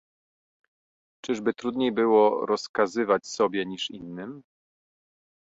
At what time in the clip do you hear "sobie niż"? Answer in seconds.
3.27-3.91